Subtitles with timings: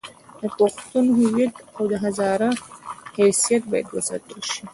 [0.41, 2.49] د پښتون هویت او د هزاره
[3.17, 4.61] حیثیت باید وساتل شي.